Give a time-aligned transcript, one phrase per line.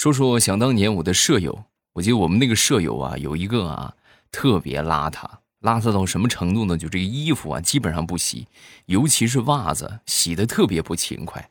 [0.00, 3.94] 说说想当年我的舍友，我记得我们那个舍友啊，有一个啊
[4.32, 5.28] 特别邋遢，
[5.60, 6.78] 邋遢到什么程度呢？
[6.78, 8.48] 就这个衣服啊，基本上不洗，
[8.86, 11.50] 尤其是袜子，洗的特别不勤快。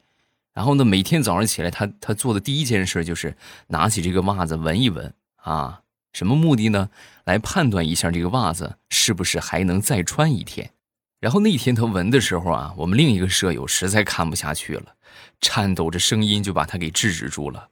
[0.52, 5.82] 然后呢，每天早上起来，他他做的第一件事就是拿起这个袜子闻一闻啊，
[6.14, 6.90] 什么目的呢？
[7.26, 10.72] 来判断一下这个袜子是不是还能再穿一天。
[11.20, 14.96] 然后那天他闻的时候啊，我们另一个舍友实在看不下去了，
[15.40, 17.70] 颤抖着声音就把他给制止住了。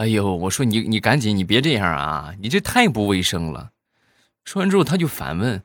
[0.00, 3.72] 哎呦，我说你你赶紧，你别这样啊，你这太不卫生了。
[4.46, 5.62] 说完之后，他就反问：“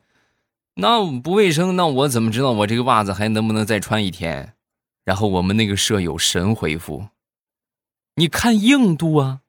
[0.75, 4.55] 那不卫生，那我怎么知道我这个袜子还能不能再穿一天？”
[5.05, 7.07] 然后我们那个舍友神回复
[8.15, 9.39] ：“你看硬度啊。”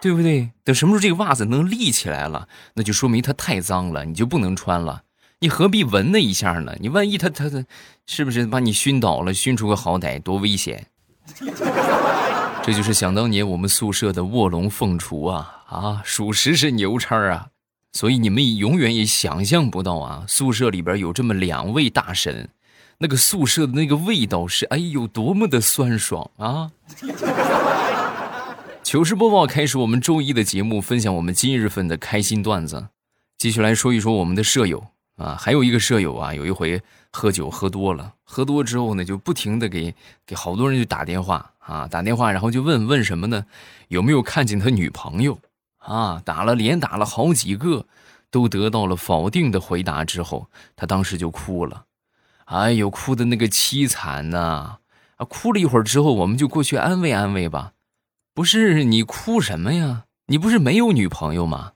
[0.00, 0.50] 对不对？
[0.64, 5.02] 等什么时候这个袜子能立起来了，那就说明它太脏了，你就不能穿了。
[5.40, 6.74] 你何必闻那一下呢？
[6.80, 7.62] 你万一他他他，
[8.06, 9.34] 是不是把你熏倒了？
[9.34, 10.86] 熏出个好歹，多危险！
[12.64, 17.48] 这就是想当年我们宿舍的卧龙凤雏啊啊，属实是牛叉啊！
[17.92, 22.48] 所以你们永远也想象不到啊，宿舍里边有这么两位大神，
[22.98, 26.70] 那个宿舍的那个味道是哎有多么的酸爽啊！
[28.82, 32.88] 糗事播报开始，我们周一的节目，分享我们今日份的开心段子。
[33.36, 39.94] 继续来说一说我们的舍友啊，还有一个舍友啊，有一回喝酒喝多了，喝多之后呢，就不停的给
[40.26, 43.44] 给好多人就打电话啊，打电话，然后就问问什么呢？
[43.88, 45.38] 有没有看见他女朋友
[45.78, 46.20] 啊？
[46.24, 47.86] 打了连打了好几个，
[48.30, 51.86] 都得到了否定的回答之后，他当时就哭了，
[52.44, 54.78] 哎呦，哭的那个凄惨呐！
[55.16, 57.72] 啊，哭了一会儿之后，我们就过去安慰安慰吧。
[58.34, 60.04] 不是你哭什么呀？
[60.26, 61.72] 你不是没有女朋友吗？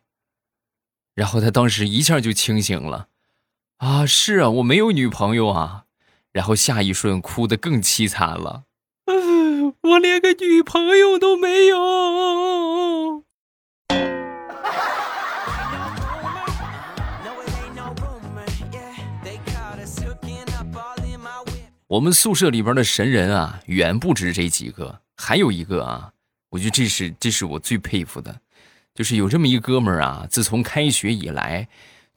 [1.15, 3.09] 然后他当时一下就清醒了，
[3.81, 5.85] 啊，是啊，我没有女朋友啊。
[6.33, 8.65] 然后下一瞬哭得更凄惨了，
[9.83, 13.25] 我连个女朋友都没有。
[21.89, 26.13] 我们宿舍里边的神人啊，远不止这几个，还有一个啊。
[26.51, 28.41] 我觉得这是这是我最佩服的，
[28.95, 31.67] 就是有这么一哥们儿啊，自从开学以来，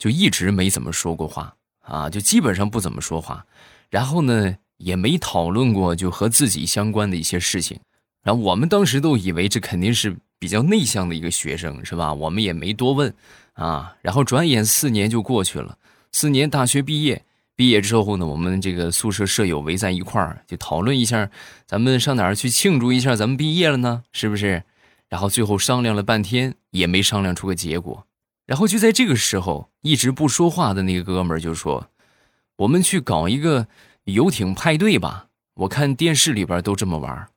[0.04, 3.46] 就一直没怎么说过话啊，就基本上不怎么说话，
[3.90, 7.80] 然后呢也没讨论过就和自己相关的一些事情，
[8.22, 12.14] 然后我们当时都以为这肯定是比较内向的一个学生是吧？
[12.14, 13.14] 我们也没多问
[13.54, 15.78] 啊，然后转眼四年就过去了，
[16.12, 17.24] 四年大学毕业。
[17.56, 21.30] 毕业之后呢，我们这个宿舍舍友围在一块儿，就讨论一下，
[21.66, 24.04] 咱们上哪儿去庆祝一下咱们毕业了呢？
[24.12, 24.64] 是不是？
[25.08, 28.06] 然后最后商量了半天，也没商量出个结果。
[28.46, 31.88] 然后就在这个时候，一直不说话的那个哥们就说
[32.58, 33.68] ：“我们去搞一个
[34.04, 37.28] 游艇派对吧，我看电视里边都这么玩。”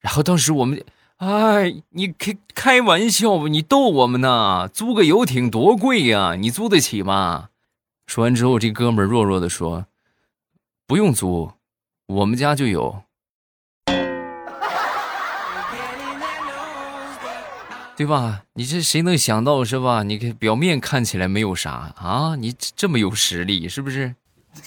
[0.00, 0.82] 然后当时我们，
[1.18, 3.46] 哎，你开开玩笑吧？
[3.48, 4.68] 你逗我们呢？
[4.68, 6.34] 租个游艇多贵呀？
[6.34, 7.50] 你租得起吗？
[8.06, 9.86] 说完之后，这哥们弱弱的说
[10.88, 11.52] ：“不用租，
[12.06, 13.04] 我们家就有，
[18.02, 18.42] 对吧？
[18.54, 20.02] 你这谁能想到是吧？
[20.02, 24.12] 你看表面看起来没有啥啊，你这么有实力是不是？”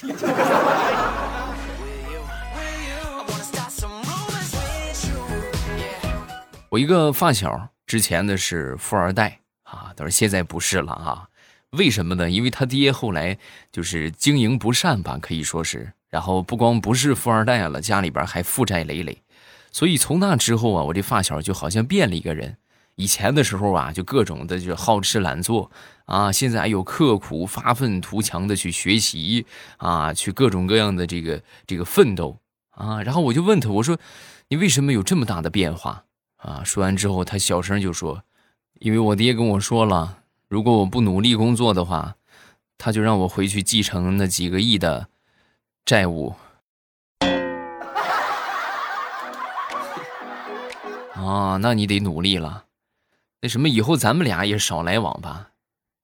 [6.70, 11.28] 我一个发小之前的是富二代啊，但是现在不是了啊。
[11.72, 12.30] 为什么呢？
[12.30, 13.36] 因为他爹后来
[13.70, 15.92] 就是经营不善吧，可以说是。
[16.08, 19.22] 然后不光不是富二代了，家里边还负债累累。
[19.70, 22.56] 所以从那之后啊，我这发小就好像变了一个人。
[22.96, 25.70] 以前的时候啊，就各种的就好吃懒做
[26.06, 29.46] 啊，现在还有刻苦发愤图强的去学习
[29.76, 32.38] 啊，去各种各样的这个这个奋斗
[32.70, 33.02] 啊。
[33.02, 33.98] 然后我就问他，我说
[34.48, 36.04] 你为什么有这么大的变化
[36.38, 36.64] 啊？
[36.64, 38.22] 说完之后，他小声就说
[38.80, 40.18] ：“因为我爹跟我说了。”
[40.48, 42.14] 如果我不努力工作的话，
[42.78, 45.08] 他就让我回去继承那几个亿的
[45.84, 46.36] 债务。
[51.14, 52.65] 啊，那你得努力了。
[53.42, 55.50] 那什么，以后咱们俩也少来往吧。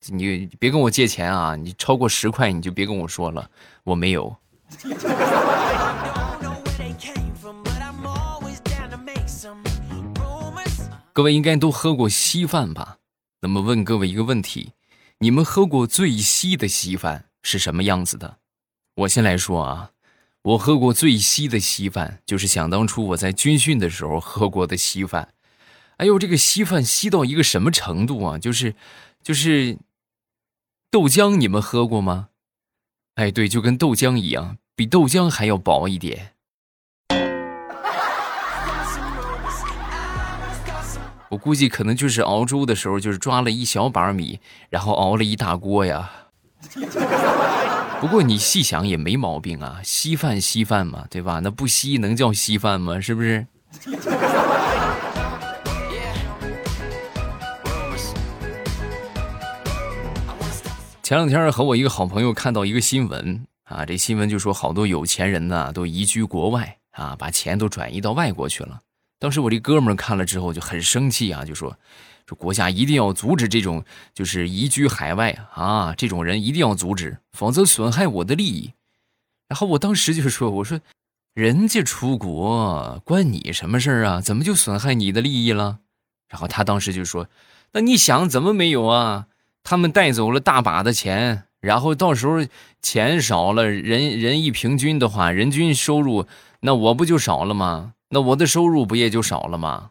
[0.09, 1.55] 你别跟我借钱啊！
[1.55, 3.49] 你超过十块你就别跟我说了，
[3.85, 4.37] 我没有。
[11.13, 12.99] 各位应该都喝过稀饭吧？
[13.41, 14.73] 那么问各位一个问题：
[15.19, 18.39] 你们喝过最稀的稀饭是什么样子的？
[18.97, 19.91] 我先来说啊，
[20.43, 25.29] 我喝过最稀的稀饭，就是想当初我在军训的时候喝过的稀饭。
[26.03, 28.37] 哎呦，这个稀饭稀到一个什么程度啊？
[28.37, 28.75] 就是，
[29.23, 29.79] 就是
[30.91, 32.31] 豆浆，你们喝过吗？
[33.15, 36.33] 哎，对，就跟豆浆一样，比豆浆还要薄一点。
[41.31, 44.41] 我估计可能就是熬粥的时候，就是抓了一小把米，
[44.71, 46.11] 然后熬了一大锅呀。
[48.01, 51.39] 不过你细想也没毛病啊，稀饭稀饭嘛，对吧？
[51.39, 52.99] 那不稀能叫稀饭吗？
[53.01, 53.47] 是不是？
[61.13, 68.81] 前两天和我一个好朋友看到一个新闻啊，这新闻就说好多有钱人呢都移居国外啊，把钱都转移到外国去了。
[69.19, 71.77] 当时我这哥们看了之后就很生气啊，就说
[72.27, 78.73] ：“说国家一定要阻止这种就是移居海外啊，这种人一定要阻止，否则损害我的利益。”
[79.49, 80.81] 然后我当时就说：“我说，
[81.35, 84.23] 人家出国关你什么事儿啊？
[84.23, 85.81] 怎么就损害你的利益了？”
[86.27, 87.29] 然后他当时就说
[87.73, 89.27] ：“那你想怎么没有啊？”
[89.65, 92.45] 他们带走了大把的钱，然后到时候
[92.83, 96.27] 钱少了，人人一平均的话，人均收入
[96.61, 97.95] 那我不就少了吗？
[98.11, 99.91] 那我的收入不也就少了吗？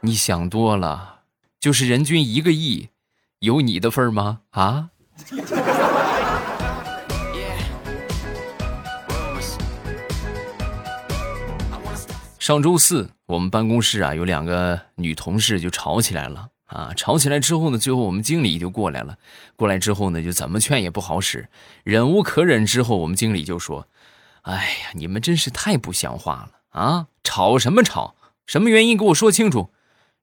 [0.00, 1.20] 你想多了，
[1.58, 2.90] 就是人均一个亿，
[3.40, 4.40] 有你的份吗？
[4.50, 4.90] 啊？
[12.38, 16.92] 上周四，我们办公室啊有两个女同事就吵起来了啊！
[16.96, 19.18] 吵起来之后呢，最后我们经理就过来了。
[19.56, 21.48] 过来之后呢，就怎么劝也不好使，
[21.82, 23.88] 忍无可忍之后，我们经理就说
[24.42, 27.06] ：“哎呀，你们真是太不像话了啊！
[27.24, 28.14] 吵什么吵？
[28.46, 29.70] 什么原因给我说清楚？”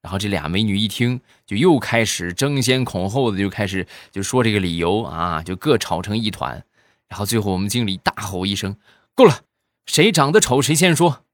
[0.01, 6.63] 然后这俩美女一听，就又开始争先恐后的就开始就说这个理由啊，就各吵成一团。
[7.07, 8.77] 然后最后我们经理大吼一声
[9.15, 9.41] ：“够了！
[9.85, 11.25] 谁长得丑谁先说。”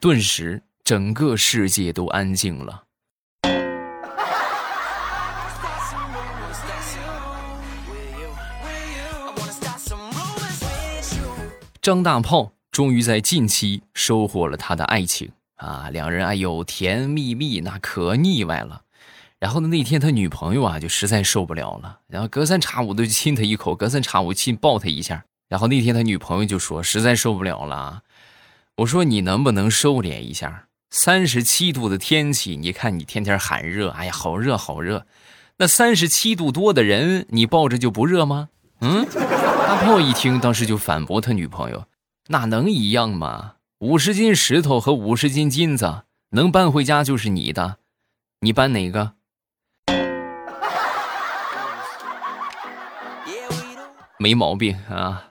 [0.00, 2.84] 顿时，整个世界都安静了。
[11.82, 15.90] 张大炮终于在近期收获了他的爱情啊！
[15.92, 18.80] 两人哎呦，甜蜜蜜，那可腻歪了。
[19.38, 25.26] 然后呢，那天他女朋友啊，就实在受不了了，然后隔三差五的就亲他一口，隔三差五亲抱他一下。
[25.50, 28.04] 然后那天他女朋友就说：“实在受不了了。”
[28.76, 30.67] 我说你能不能收敛一下？
[30.90, 35.06] 三十七度的天气，你看你天天喊热，哎呀，好热好热。
[35.58, 38.48] 那三十七度多的人，你抱着就不热吗？
[38.80, 39.06] 嗯？
[39.06, 41.84] 大炮一听，当时就反驳他女朋友
[42.28, 43.54] ：“那能一样吗？
[43.80, 47.76] 五十斤石头和五十斤金子能搬回家就是你的，
[48.40, 49.12] 你搬哪个？”
[54.18, 55.24] 没毛病啊。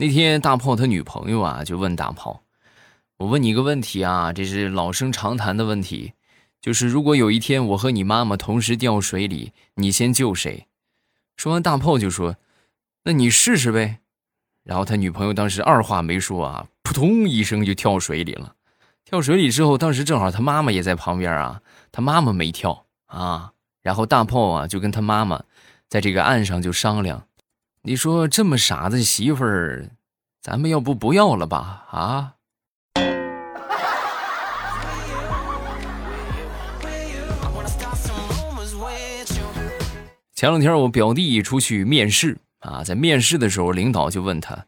[0.00, 2.44] 那天大炮他女朋友啊就问大炮
[3.18, 6.12] ：“我问你个问题啊，这是老生常谈的问题，
[6.60, 10.68] 就是如果有一天我和你妈妈同时掉水里，你先救谁？”
[11.36, 12.36] 说完，大炮就说
[13.04, 13.98] ：“那你试试呗。”
[14.62, 18.54] 然后他女朋友当时二话没说啊，扑通一声就跳水里了。
[19.04, 21.60] 跳水里之后，当时正好他妈妈也在旁边啊，
[21.90, 23.52] 他妈妈没跳啊。
[23.82, 25.42] 然后大炮啊就跟他妈妈
[25.88, 27.27] 在这个岸上就商量。
[27.82, 29.90] 你说这么傻的媳妇儿，
[30.42, 31.86] 咱们要不不要了吧？
[31.90, 32.34] 啊！
[40.34, 44.66] 前两天我表弟出去面试啊，在面试的时候，领导就问他：“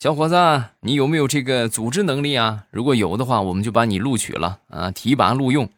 [0.00, 2.64] 小伙子，你有没有这个组织能力啊？
[2.70, 5.68] 如果有的话，我们就把你录取了啊，提拔录用。”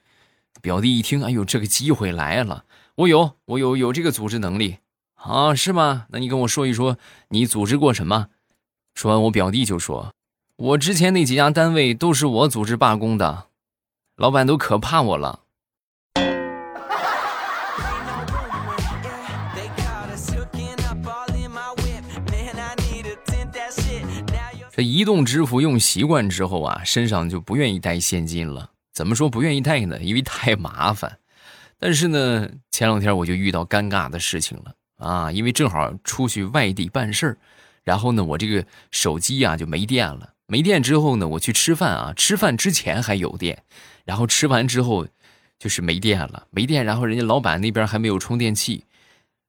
[0.62, 2.64] 表弟一听，哎呦，这个机会来了！
[2.94, 4.78] 我有，我有，有这个组织能力。
[5.26, 6.06] 啊，是吗？
[6.10, 6.98] 那你跟我说一说，
[7.30, 8.28] 你组织过什么？
[8.94, 10.14] 说完，我表弟就说
[10.56, 13.48] ：“我之前那几家单位都是我组织罢工的，
[14.16, 15.40] 老板都可怕我了。”
[24.72, 28.70] 这移动支付用习惯之后啊，身上就不愿意带现金了。
[28.92, 29.98] 怎么说不愿意带呢？
[30.00, 31.18] 因为太麻烦。
[31.78, 34.74] 但是呢，前两天我就遇到尴尬的事情了。
[34.96, 37.38] 啊，因为正好出去外地办事儿，
[37.84, 40.34] 然后呢，我这个手机啊就没电了。
[40.46, 43.64] 没电之后呢，我去吃饭啊，吃饭之前还有电，
[44.04, 45.08] 然后吃完之后
[45.58, 48.84] 就是没电了，没电，然后人家老板那边还没有充电器，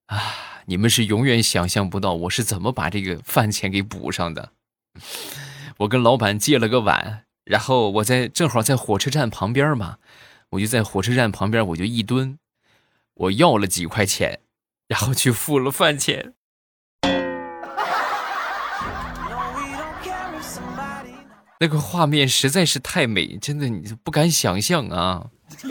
[0.08, 0.20] 啊，
[0.66, 4.52] 你们是永远想象不到我是怎么把这个饭钱给补上的。
[5.78, 9.98] 我跟老板借了个碗，然后我在正好在火车站旁边嘛，
[10.50, 12.40] 我就在火车站旁边，我就一蹲，
[13.14, 14.40] 我要了几块钱。
[14.88, 16.34] 然后去付了饭钱，
[21.60, 25.28] 那个画面实在是太美，真的你不敢想象啊！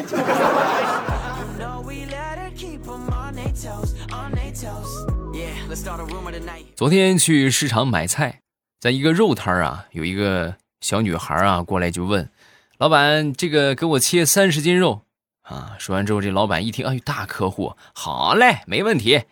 [6.75, 8.43] 昨天去市场买菜，
[8.79, 12.29] 在一个肉摊儿啊，有一个小女孩啊过来就问
[12.77, 15.06] 老板：“这个给我切三十斤肉
[15.47, 19.23] 啊！”说完之后，这老板一听，哎，大客户，好嘞，没问题。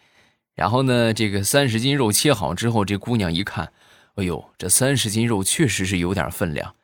[0.55, 3.73] 然后呢，这个三十斤肉切好之后，这姑娘一看，
[4.15, 6.75] 哎呦，这三十斤肉确实是有点分量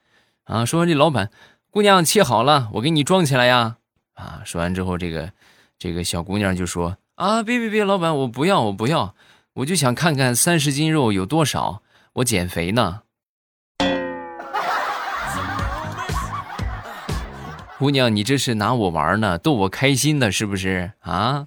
[0.45, 0.65] 啊。
[0.65, 1.31] 说完，这老板，
[1.71, 3.77] 姑娘切好了，我给你装起来呀。
[4.15, 5.33] 啊，说完之后，这个
[5.79, 9.15] 这个小姑娘就说：“啊，别别别，老板，我不要，我不要。”
[9.55, 11.83] 我就想看看三十斤肉有多少，
[12.15, 13.03] 我减肥呢。
[17.81, 21.47] 姑娘，你这是拿我玩呢，逗我开心呢，是不是啊？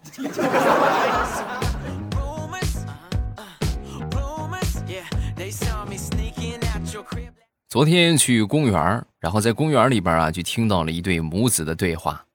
[7.70, 12.26] 昨天去公园，然后在公园里边啊，就听到了一对母子的对话。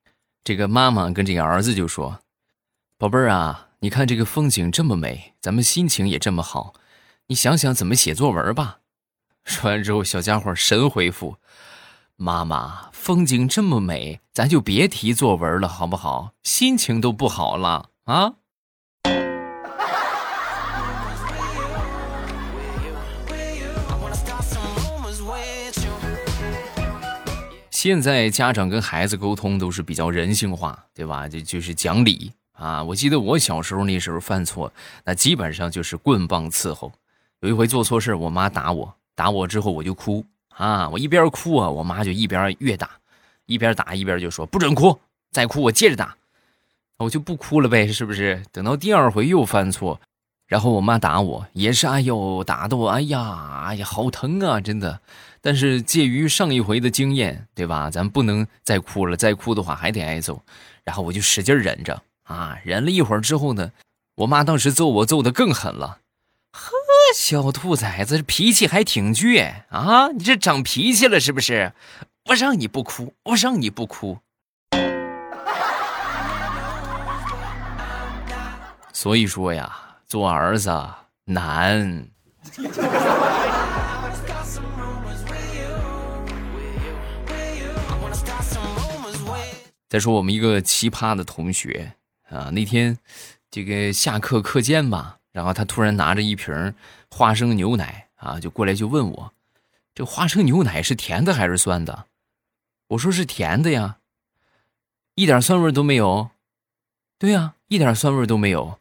[0.45, 2.21] 这个妈妈跟这个儿子就说
[2.99, 6.73] ：“宝贝儿啊。”你看这个风景这么美，咱们心情也这么好，
[7.27, 8.79] 你想想怎么写作文吧。
[9.43, 11.39] 说完之后，小家伙神回复
[12.21, 16.33] ：“妈妈，风景这么美，咱就别提作文了，好不好？
[16.43, 18.35] 心情都不好了啊。”
[27.71, 31.29] 现在家长跟孩子沟通都是比较人性化，对吧？
[31.29, 32.33] 就就是讲理。
[32.51, 34.73] 啊，我记得我小时候那时候犯错，
[35.05, 36.93] 那基本上就是棍棒伺候。
[37.43, 40.27] 有一回做错事，我妈打我，打我之后我就哭
[40.59, 42.91] 啊，我一边哭啊，我妈就一边越打，
[43.47, 44.99] 一边打一边就说不准哭，
[45.31, 46.17] 再哭我接着打，
[46.99, 48.43] 我就不哭了呗，是不是？
[48.51, 50.01] 等到第二回又犯错，
[50.49, 55.01] 然后我妈打我也是，哎呦，打的我，哎呀，哎呀，好疼啊，真的。
[55.41, 57.89] 但是介于上一回的经验，对吧？
[57.89, 60.43] 咱不能再哭了，再哭的话还得挨揍，
[60.83, 62.03] 然后我就使劲忍着。
[62.25, 63.71] 啊，忍了一会儿之后呢，
[64.17, 65.99] 我妈当时揍我揍的更狠了。
[67.15, 70.09] 小兔崽子脾气还挺倔啊！
[70.09, 71.73] 你这长脾气了是不是？
[72.27, 74.19] 我让你不哭，我让你不哭。
[78.93, 80.71] 所以说呀，做儿子
[81.25, 82.09] 难。
[89.89, 91.93] 再说我们一个奇葩的同学。
[92.29, 92.99] 啊，那天
[93.51, 96.75] 这个下课课间吧，然后他突然拿着一瓶
[97.11, 99.33] 花生牛奶啊，就过来就问我，
[99.95, 102.07] 这花生牛奶是甜的还是酸的？
[102.89, 103.99] 我说是甜的呀，
[105.15, 106.31] 一点酸味都没有。
[107.19, 108.79] 对呀，一点酸味都没有。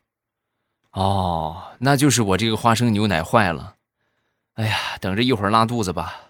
[0.91, 3.75] 哦，那就是我这个花生牛奶坏了。
[4.53, 6.26] 哎呀，等着一会儿拉肚子吧。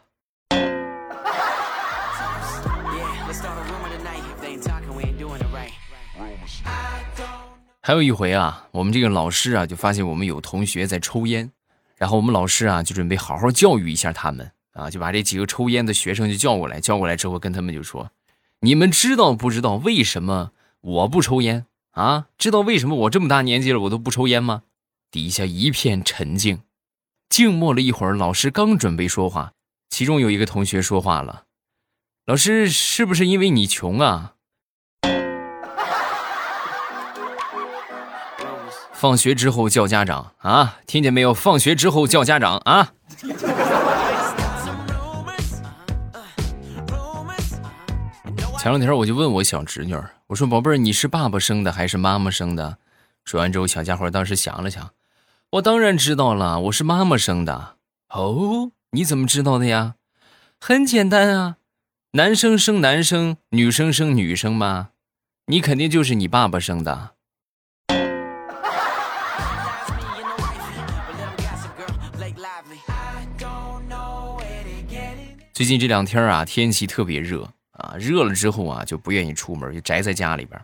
[7.87, 11.49] 还有一回啊，我们这个老师啊，就发现我们有同学在抽烟，
[11.95, 18.11] 然后我们老师啊，就准备好好教育一下他们啊，就把这几个抽烟的学生就叫过来，叫过来之后跟他们就说
[18.59, 20.51] ：“你们知道不知道为什么
[20.81, 22.27] 我不抽烟啊？
[22.37, 24.63] 知道为什么我这么大年纪了我都不抽烟吗？”
[25.09, 26.59] 底下一片沉静，
[27.29, 29.53] 静默了一会儿，老师刚准备说话，
[29.89, 31.45] 其中有一个同学说话了
[32.27, 34.33] ：“老师，是不是因为你穷啊？”
[38.99, 40.79] 放学之后叫家长啊！
[40.87, 41.31] 听见没有？
[41.31, 42.93] 放学之后叫家长啊！
[48.57, 52.79] 前两天我就问我小侄女我说：“宝贝儿，你是爸爸生的还是妈妈生的？”
[53.23, 54.89] 说完之后，小家伙当时想了想，
[55.51, 57.75] 我当然知道了，我是妈妈生的。
[58.09, 59.93] 哦，你怎么知道的呀？
[60.59, 61.57] 很简单啊，
[62.13, 64.89] 男生生男生，女生生女生嘛，
[65.45, 67.11] 你肯定就是你爸爸生的。
[75.57, 80.61] 最近这两天啊，天气特别热啊，热了之后啊，就不愿意出门，就宅在家里边。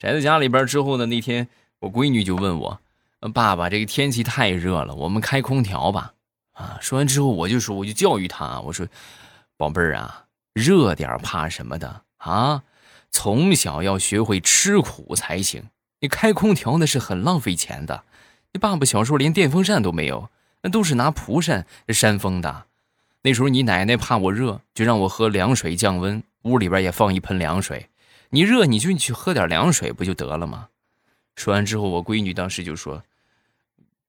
[0.00, 1.46] 宅在家里边之后呢，那天
[1.78, 2.80] 我闺女就问我
[3.32, 6.14] ：“爸爸，这个天气太热了，我们开空调吧？”
[6.58, 8.84] 啊，说完之后我就说，我就教育她，我说
[9.56, 12.64] ：“宝贝儿啊，热点怕什么的啊？
[13.12, 15.62] 从小要学会吃苦才行。
[16.00, 18.02] 你开空调那是很浪费钱的。
[18.52, 20.30] 你爸爸小时候连电风扇都没有，
[20.62, 22.64] 那都是拿蒲扇扇风的。”
[23.22, 27.88] 那时候你奶奶怕我热，就让我喝凉水降温，屋里边也放一盆凉水。
[28.30, 30.68] 你热你就去喝点凉水不就得了吗？
[31.36, 33.04] 说完之后，我闺女当时就说：“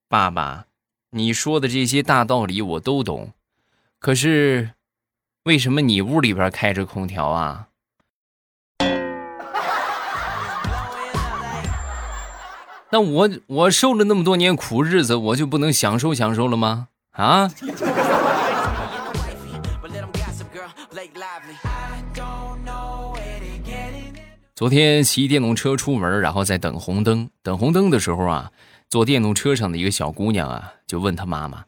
[0.09, 0.65] 爸爸，
[1.11, 3.33] 你说的这些大道理我都懂，
[3.99, 4.71] 可是
[5.43, 7.67] 为什么你屋里边开着空调啊？”
[12.91, 16.87] 那我我受了那么多年苦日子，我就不能享受享受了吗？
[17.11, 17.51] 啊？
[24.55, 27.29] 昨天骑电动车出门，然后在等红灯。
[27.41, 28.51] 等红灯的时候啊，
[28.87, 31.65] 坐电动车上的一个小姑娘啊，就问她妈妈：“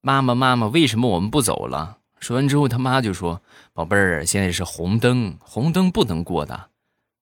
[0.00, 3.42] 妈妈，妈妈，为什么我们不走了？”说完之后，他妈就说
[3.74, 6.68] ：“宝贝儿，现在是红灯，红灯不能过的。”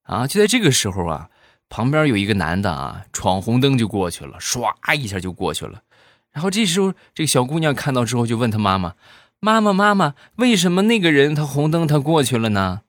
[0.05, 1.29] 啊，就在这个时候啊，
[1.69, 5.83] 旁边有一个男的啊，闯红灯就过去了，唰一下就过去了。
[6.31, 8.95] 然后这时候，这个小姑娘看到之后就问她妈妈
[9.43, 12.83] ：“妈妈，妈妈，为什么那个人他红灯他过去了呢？”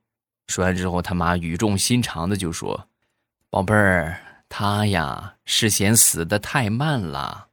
[0.48, 2.90] 说完之后，他妈语重心长的就说
[3.50, 7.48] ：“宝贝儿，他呀是嫌死的太慢了。”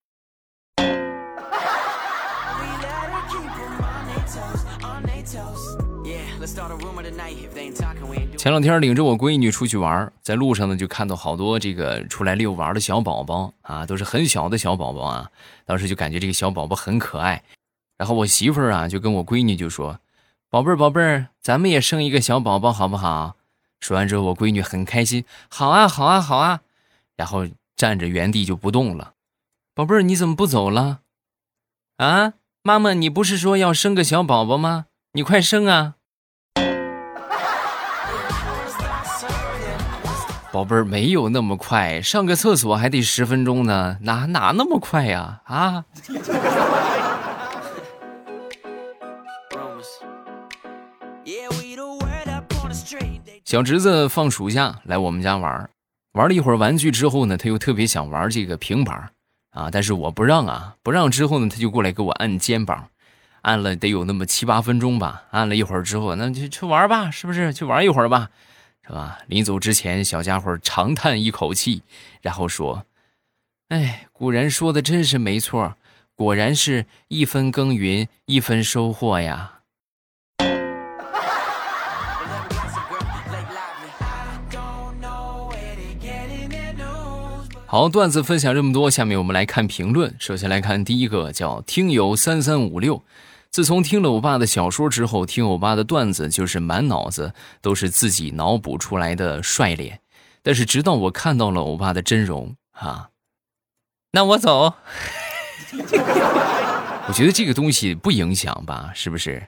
[8.37, 15.31] 前两天领着我闺女出去玩，在路上呢就看到好多这个出来遛玩的小宝宝啊，都是很小的小宝宝啊。
[15.67, 17.45] 当时就感觉这个小宝宝很可爱，
[17.99, 20.01] 然后我媳妇儿啊就跟我闺女就说。
[20.49, 23.37] 宝贝儿，宝贝儿，咱们也生一个小宝宝好不好？
[23.81, 26.61] 说完之后，我闺女很开心，好啊，好啊，好啊，
[27.17, 29.13] 然后站着原地就不动了。
[29.75, 31.01] 宝贝儿，你怎么不走了？
[31.99, 34.87] 啊，妈妈，你不是说要生个小宝宝吗？
[35.13, 35.97] 你快生啊！
[40.51, 45.43] 宝贝儿，没有那么快，上个厕所还得十分钟呢，哪哪那么快呀？
[45.45, 45.85] 啊！
[53.49, 55.71] 小侄子放暑假来我们家玩，
[56.13, 59.11] 玩了一会儿玩具之后呢，他又特别想玩这个平板
[59.53, 62.91] 啊，但是我不让啊，不让之后呢，他就过来给我按肩膀，
[63.41, 67.51] 按了得有那么七八分钟吧，按了一会儿之后，那就去玩吧，是不是？
[67.55, 68.29] 去玩一会儿吧，
[68.87, 69.19] 是吧？
[69.29, 71.81] 临走之前，小家伙长叹一口气，
[72.21, 72.85] 然后说
[73.71, 75.75] ：“哎，古人说的真是没错，
[76.15, 79.55] 果然是一分耕耘一分收获呀。”
[87.71, 90.17] 好，段子分享这么多，下面我们来看评论。
[90.19, 93.05] 首先来看第一个，叫听友三三五六。
[93.51, 100.01] 自从听了我爸的小说之后，听我爸的段子就是满脑子都是自己脑补出来的帅脸。
[100.43, 103.11] 但是直到我看到了我爸的真容，啊，
[104.13, 104.73] 那我走。
[107.07, 108.93] 我觉得这个东西不影响吧？
[108.95, 109.47] 是不是？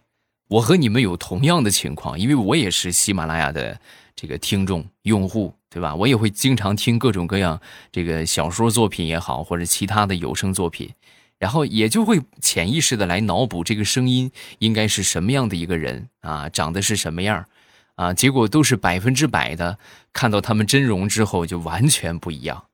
[0.51, 3.81] 我和你们有同样的情况，因为我也是喜马拉雅的
[4.15, 5.55] 这个听众用户。
[5.71, 5.95] 对吧？
[5.95, 7.61] 我也会经常听各种各样
[7.93, 10.91] 这个小说作品也好，或者其他的有声作品，
[11.39, 17.47] 然后也就会潜意识的来脑补这个声音应该是什么样的一个人啊，长得是什么样
[17.95, 18.13] 啊？
[18.13, 19.79] 结果都是百分之百的，
[20.13, 22.65] 看到他们真容之后就完全不一样。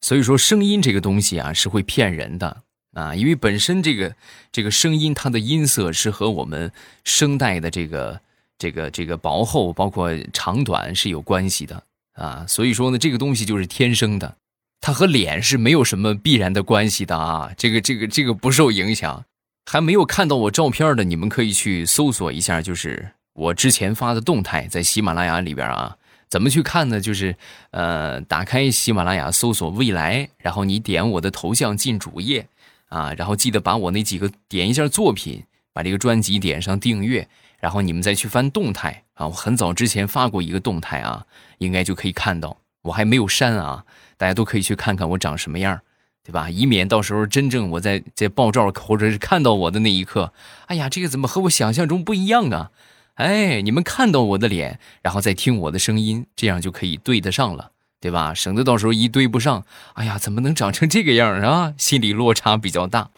[0.00, 2.62] 所以说，声音这个东西啊是会骗人的
[2.94, 4.14] 啊，因为本身这个
[4.50, 6.72] 这个声音它的音色是和我们
[7.04, 8.20] 声带的这个
[8.56, 11.82] 这个这个薄厚包括长短是有关系的。
[12.16, 14.36] 啊，所以说呢，这个东西就是天生的，
[14.80, 17.52] 它和脸是没有什么必然的关系的啊。
[17.56, 19.24] 这个、这个、这个不受影响。
[19.68, 25.96] 还没有看到我照片的，你们可以去搜索一下，就是我之前发的动态，在喜马拉雅里边啊。
[26.28, 27.00] 怎么去看呢？
[27.00, 27.36] 就是
[27.72, 32.46] 呃，打开喜马拉雅，搜索未来，然后你点我的头像进主页
[32.88, 37.28] 啊，然后记得把我那几个点一下作品，把这个专辑点上订阅。
[37.66, 41.26] 然后你们再去翻动态啊，我很早之前发过一个动态啊，
[41.58, 43.84] 应该就可以看到，我还没有删啊，
[44.16, 45.80] 大家都可以去看看我长什么样，
[46.22, 46.48] 对吧？
[46.48, 50.32] 以免到时候真正我在在爆照或者是看到我的那一刻，
[50.66, 52.70] 哎呀，这个怎么和我想象中不一样啊？
[53.14, 58.32] 哎，你们看到我的脸，然后再听我的声音，这样就可以对得上了，对吧？
[58.32, 61.74] 省得到时候一对不上，哎呀，怎么能长成这个样啊？
[61.76, 63.10] 心理落差比较大。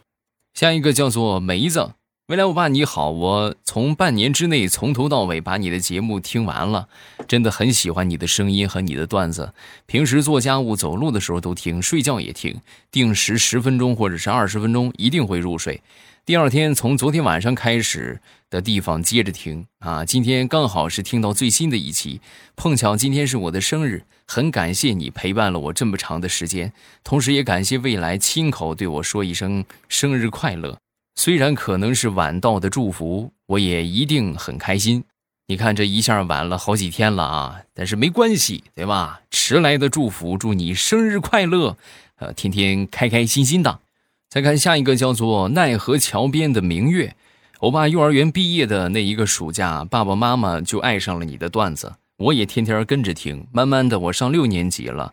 [0.54, 1.90] 下一个叫做梅子。
[2.28, 6.86] 未来，我爸你好，我从半年之内从头到尾把你的节目听完了，
[7.26, 9.54] 真的很喜欢你的声音和你的段子。
[9.86, 12.60] 平时做家务、走路的时候都听，睡觉也听，
[12.90, 15.80] 定时十分钟或者是二十分钟一定会入睡。
[16.26, 22.20] 第二天从昨天晚上开始的地方接着听啊，今天刚好是听到最新的一期，
[22.54, 30.76] 碰巧今天是我的生日，很感谢你陪伴了我这么长的时间，同时也感谢未来亲口对我说一声生日快乐。
[31.18, 35.02] 虽然可能是晚到的祝福，我也一定很开心。
[35.48, 39.22] 你看这一下晚了好几天了啊，但是没关系，对吧？
[39.28, 41.76] 迟来的祝福，祝你生日快乐，
[42.18, 43.80] 呃，天天开开心心的。
[44.28, 47.16] 再看下一个，叫做奈何桥边的明月。
[47.62, 53.44] 我爸幼儿园毕业的那一个暑假，爸爸妈妈就爱上了你的段子，我也天天跟着听。
[53.50, 55.12] 慢慢的，我上六年级了。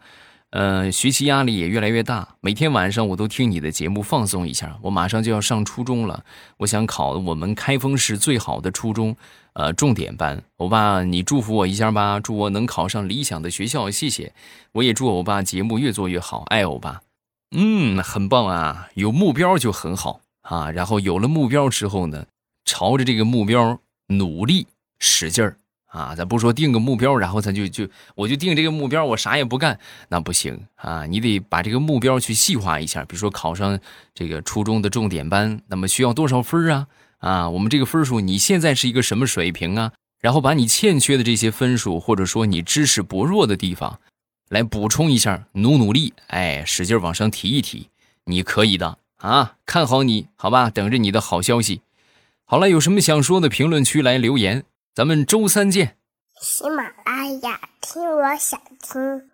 [0.55, 4.77] 呃，学习压力也越来越大，每天晚上我都听你的节目放松一下。
[4.83, 6.23] 我马上就要上初中了，
[6.59, 9.17] 我想考我们开封市最好的初中，
[9.51, 10.41] 呃，重点班。
[10.55, 14.31] 欧巴，你祝福我一下吧，祝我能考上理想的学校，谢谢。
[14.71, 17.01] 我也祝欧巴节目越做越好，爱欧巴。
[17.53, 20.71] 嗯，很棒啊，有目标就很好啊。
[20.71, 22.27] 然后有了目标之后呢，
[22.63, 24.67] 朝着这个目标努力
[24.99, 25.57] 使劲儿。
[25.87, 31.05] 啊，咱不说定个目标，然后咱就就我就定这个目标，我啥也不干，那不行啊！
[31.05, 33.79] 你得把这个目标去细化一下，比如说考上
[34.13, 36.87] 这个初中的重点班，那么需要多少分啊？
[37.19, 39.93] 啊，我们这个分数你现在是一个什么水平啊？
[40.19, 43.99] 然后把你欠缺的这些分数，或者说你知识薄弱的地方，
[44.49, 47.89] 来补充一下，努努力，哎，使劲往上提一提，
[48.25, 49.55] 你可以的啊！
[49.65, 50.69] 看好你，好吧？
[50.69, 51.81] 等着你的好消息。
[52.43, 54.65] 好了，有什么想说的，评论区来留言。
[54.95, 55.97] 咱们周三见。
[56.41, 59.29] 喜马拉雅，听我想听。